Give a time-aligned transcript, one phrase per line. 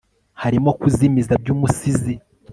[0.41, 2.13] Harimo kuzimiza byumusizi